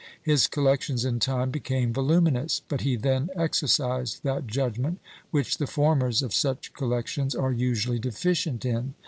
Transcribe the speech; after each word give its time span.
His 0.23 0.47
collections 0.47 1.05
in 1.05 1.19
time 1.19 1.51
became 1.51 1.93
voluminous, 1.93 2.63
but 2.67 2.81
he 2.81 2.95
then 2.95 3.29
exercised 3.35 4.23
that 4.23 4.47
judgment 4.47 4.97
which 5.29 5.59
the 5.59 5.67
formers 5.67 6.23
of 6.23 6.33
such 6.33 6.73
collections 6.73 7.35
are 7.35 7.53
usually 7.53 7.99
deficient 7.99 8.65
in. 8.65 8.95